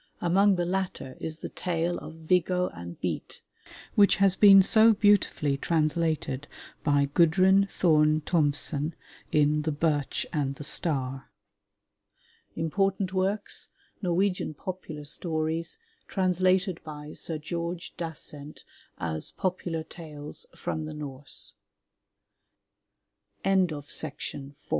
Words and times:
Among 0.19 0.55
the 0.55 0.65
latter 0.65 1.15
is 1.19 1.41
the 1.41 1.49
Tale 1.49 1.99
of 1.99 2.15
Viggo 2.15 2.69
and 2.69 2.99
Beate, 2.99 3.43
which 3.93 4.15
has 4.15 4.35
been 4.35 4.63
so 4.63 4.93
beautifully 4.93 5.57
translated 5.57 6.47
by 6.83 7.09
Gudrun 7.13 7.67
Thome 7.67 8.19
Thomsen 8.21 8.95
in 9.31 9.61
The 9.61 9.71
Birch 9.71 10.25
and 10.33 10.55
the 10.55 10.63
Star. 10.63 11.29
Important 12.55 13.13
Works: 13.13 13.69
Norwegian 14.01 14.55
Popular 14.55 15.03
Stories 15.03 15.77
(translated 16.07 16.83
by 16.83 17.13
Sir 17.13 17.37
George 17.37 17.93
Dasent 17.95 18.63
as 18.97 19.29
Popular 19.29 19.83
Tales 19.83 20.47
from 20.55 20.85
the 20.85 20.95
Norse) 20.95 21.53
BACON, 23.43 23.67
JOSEPHINE 23.67 23.67
DODGE 23.67 24.17
DASKAM 24.17 24.55
(Americ 24.55 24.55